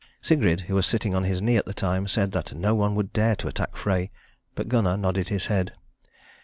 Sigrid, 0.19 0.61
who 0.61 0.73
was 0.73 0.87
sitting 0.87 1.13
on 1.13 1.25
his 1.25 1.43
knee 1.43 1.57
at 1.57 1.67
the 1.67 1.75
time, 1.75 2.07
said 2.07 2.31
that 2.31 2.55
no 2.55 2.73
one 2.73 2.95
would 2.95 3.13
dare 3.13 3.35
to 3.35 3.47
attack 3.47 3.75
Frey; 3.75 4.09
but 4.55 4.67
Gunnar 4.67 4.97
nodded 4.97 5.29
his 5.29 5.45
head. 5.45 5.73